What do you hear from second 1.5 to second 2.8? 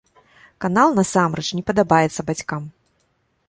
не падабаецца бацькам.